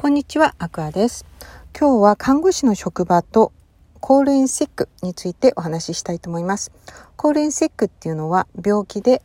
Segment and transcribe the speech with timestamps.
[0.00, 1.26] こんにちは、アクアです。
[1.76, 3.50] 今日は看護師の職場と
[3.98, 6.70] コールインセックについてお話ししたいと思います。
[7.16, 9.22] コールインセックっていうのは病気で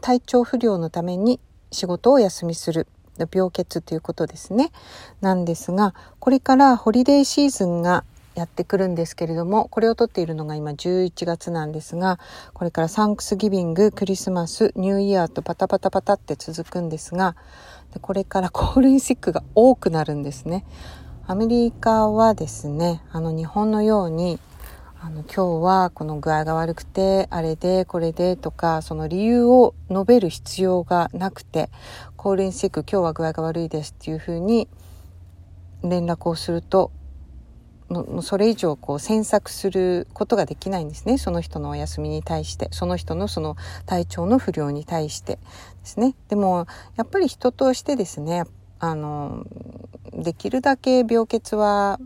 [0.00, 1.40] 体調不良のために
[1.72, 4.72] 仕事をお休みする病欠ということですね。
[5.20, 8.04] なんですが、これからホリデーシーズンが
[8.36, 12.20] やってくるんですけれども、これを撮っているのが今11月なんですが、
[12.52, 17.34] これからサンクスギビング、クリスマス、ニューイヤーとパタパタパタって続くんですが、
[17.92, 20.64] でこれからコールインシックが多くなるんですね。
[21.26, 24.38] アメリカはですねあの日本のように
[25.00, 31.68] あの今日はこの具合が悪くてあれでこれでとかその理由を述べる必要がなくて
[32.16, 34.68] コールインシック今日は具合が悪いですっていうふうに
[35.82, 36.92] 連絡をすると
[37.90, 41.18] のそれ以上こう詮索することができないんですね。
[41.18, 42.68] その人のお休みに対して。
[42.72, 45.40] その人のその体調の不良に対してで
[45.84, 46.14] すね。
[46.28, 48.44] でもやっぱり人としてですね
[48.78, 49.44] あの
[50.12, 52.00] できるだけ病欠は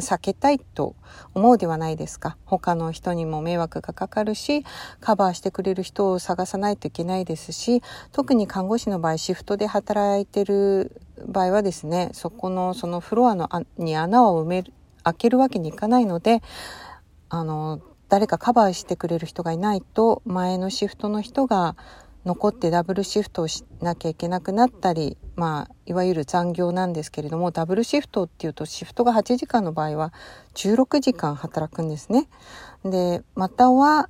[0.00, 0.96] 避けたいと
[1.34, 2.36] 思うではないですか。
[2.44, 4.64] 他の人にも迷惑がかかるし
[5.00, 14.72] カバーしてくれる人を探さないといけないですし特に看護師の場合シフトで働いてる場合はですねそこのそのフロアのに穴を埋める
[15.04, 16.42] 開けるわけにいかないので
[17.28, 21.76] あの誰かカバーしてくれる人がいないと前のシフトの人が
[22.24, 30.12] 残ってダブルシフトをしなきゃいけなくなったり、まあ、いわゆる残業なんですけれどもダブルシフトっていうとシフトが8時間の場合は
[30.54, 32.28] 16時間働くんですね。
[32.84, 34.08] でまたは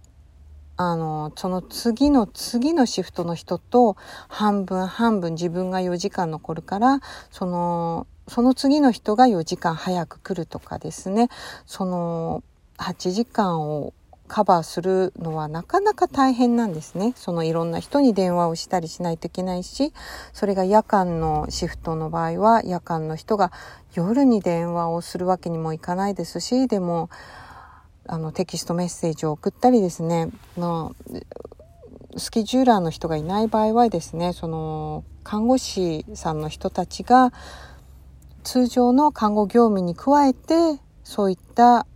[0.77, 3.97] あのその次の次のシフトの人と
[4.29, 11.29] 半分半分自分が4時間残るからそのその次の人が4時間早く来るとかですね
[11.67, 12.43] その
[12.79, 13.95] 8時間を
[14.33, 17.13] カバーするのはなかなか大変なんですね。
[17.17, 19.93] そのいろんな人に電話をしたりしないといけないし、
[20.33, 23.53] それが夜間のシフトの場合は夜間の人が
[23.93, 27.11] 夜に電話をするわけにもいかないですし、でも、
[28.07, 30.97] あのテキストメッセージを送ったりですね、の
[32.17, 37.35] スケジューラーの人がいない場合はですね、その看護師さんの人たちが
[38.45, 41.87] 通常の看護業務に加えてそういった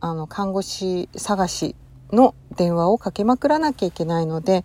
[0.00, 1.76] あの看護師探し
[2.12, 4.64] の電話をかけまくらなきゃいけないので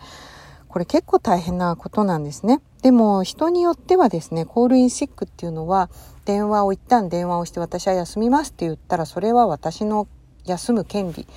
[0.67, 2.61] これ結構大変なことなんですね。
[2.81, 5.89] でも人によってはですねコールインシックっていうのは
[6.25, 10.07] 電話を一旦電話をして私は休みますって言ったらそれは私の
[10.45, 11.27] 休む権利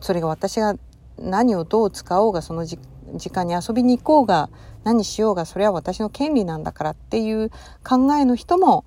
[0.00, 0.76] それが私が
[1.18, 2.78] 何をどう使おうがその時
[3.16, 4.50] 時間に遊びに行こうが
[4.84, 7.50] 何しようがそれは私の権利なんだからっていう
[7.82, 8.84] 考えの人も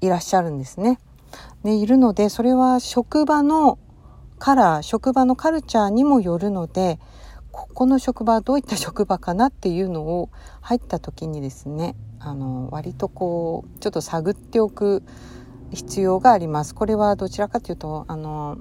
[0.00, 0.98] いらっしゃるんですね。
[1.64, 3.78] でいるのでそれは職場の
[4.38, 6.98] カラー職場のカルチャーにもよるので
[7.50, 10.30] ここの職場はどういった職場かなっていうのを
[10.60, 15.02] 入った時にですねあの割とこうちょっと探っておく
[15.72, 16.74] 必要があります。
[16.74, 18.58] これはどちらかというとあの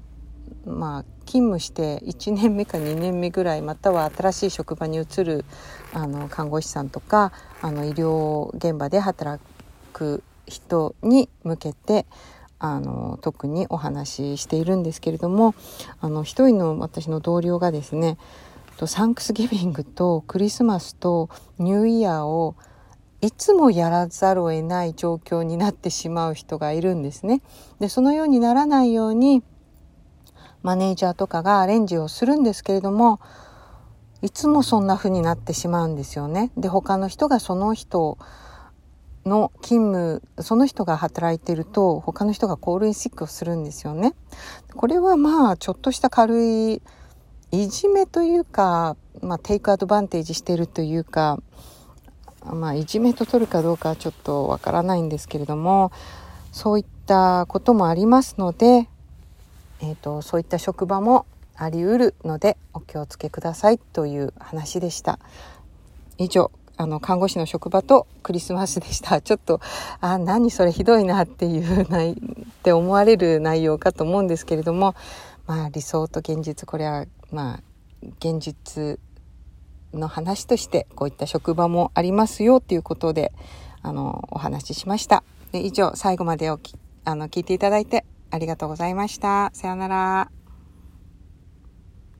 [0.65, 5.45] まあ、勤務して1年目か2年目ぐらいまたは新しい職場に移る
[5.93, 7.31] あの看護師さんとか
[7.61, 9.43] あの医療現場で働
[9.93, 12.05] く人に向けて
[12.59, 15.55] あの特にお話ししているんですけれども
[16.01, 18.17] あの一人の私の同僚がですね
[18.85, 22.55] サンクスギビングとクリスマスとニューイヤーを
[23.21, 27.41] いつもやらざるを得ない状況になってしまう人がいるんですね。
[27.79, 29.43] でそのようにならないように
[30.65, 33.19] マネージャーとかがアレンジをするんですけれども
[34.23, 36.51] いつもそんな風になってしまうんですよね。
[36.57, 38.17] で他の人がその人
[39.27, 44.15] の勤務その人が働いてると他の人がコールインシックをするんですよね。
[44.75, 46.81] これはまあちょっとした軽い
[47.51, 51.39] いじめというか、まあ、テイクアドバンテージしてるというか、
[52.43, 55.91] まあ、いじめと取るかどうかはちょっとわからないんですけれども
[56.51, 58.89] そういったこともありますので
[59.81, 61.25] えーと、そういった職場も
[61.55, 65.19] ありうるのでお気をつけくださいという話でした。
[66.17, 69.19] 以上あの看護師の職場とクリスマスでした。
[69.21, 69.61] ちょっと
[70.01, 72.15] あ何それひどいなっていうないっ
[72.63, 74.95] て思われる内容かと思うんですけれども、
[75.47, 77.59] まあ理想と現実これはまあ
[78.19, 78.99] 現実
[79.93, 83.31] の話としてこういった職場もありますよということで
[83.81, 85.23] あのお話ししました。
[85.51, 86.75] で以上最後までおき
[87.05, 88.04] あの聞いていただいて
[88.35, 89.49] ありがとうございました。
[89.53, 90.34] さようなら。